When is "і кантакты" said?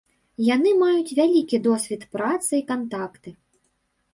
2.61-3.29